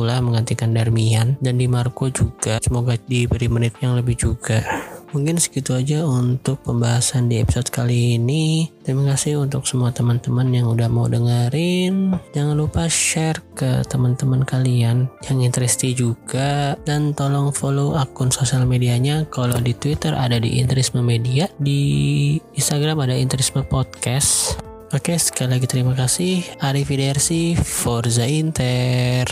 lah 0.07 0.23
menggantikan 0.23 0.71
Darmian. 0.71 1.35
Dan 1.43 1.59
di 1.59 1.67
Marco 1.67 2.07
juga. 2.07 2.63
Semoga 2.63 2.95
diberi 2.95 3.51
menit 3.51 3.75
yang 3.83 3.99
lebih 3.99 4.15
juga 4.15 4.63
Mungkin 5.11 5.35
segitu 5.43 5.75
aja 5.75 6.07
untuk 6.07 6.63
pembahasan 6.63 7.27
di 7.27 7.43
episode 7.43 7.67
kali 7.67 8.15
ini. 8.15 8.71
Terima 8.87 9.11
kasih 9.11 9.43
untuk 9.43 9.67
semua 9.67 9.91
teman-teman 9.91 10.47
yang 10.55 10.71
udah 10.71 10.87
mau 10.87 11.11
dengerin. 11.11 12.15
Jangan 12.31 12.55
lupa 12.55 12.87
share 12.87 13.43
ke 13.51 13.83
teman-teman 13.91 14.47
kalian 14.47 15.11
yang 15.27 15.39
interesti 15.43 15.91
juga 15.91 16.79
dan 16.87 17.11
tolong 17.11 17.51
follow 17.51 17.99
akun 17.99 18.31
sosial 18.31 18.63
medianya. 18.63 19.27
Kalau 19.27 19.59
di 19.59 19.75
Twitter 19.75 20.15
ada 20.15 20.39
di 20.39 20.63
Interisme 20.63 21.03
Media, 21.03 21.51
di 21.59 22.39
Instagram 22.55 23.03
ada 23.03 23.15
Interisme 23.15 23.67
Podcast. 23.67 24.55
Oke, 24.95 25.15
sekali 25.19 25.59
lagi 25.59 25.67
terima 25.67 25.95
kasih. 25.95 26.43
Arrivederci, 26.63 27.55
Forza 27.59 28.27
Inter. 28.27 29.27